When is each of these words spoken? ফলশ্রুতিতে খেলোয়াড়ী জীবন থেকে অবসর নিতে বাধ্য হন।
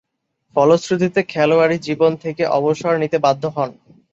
ফলশ্রুতিতে 0.55 1.21
খেলোয়াড়ী 1.31 1.77
জীবন 1.79 2.11
থেকে 2.23 2.43
অবসর 2.57 2.93
নিতে 3.01 3.17
বাধ্য 3.25 3.43
হন। 3.55 3.69